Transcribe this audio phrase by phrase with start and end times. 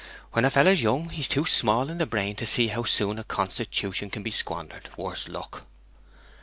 [0.31, 3.23] When a feller's young he's too small in the brain to see how soon a
[3.23, 5.67] constitution can be squandered, worse luck!'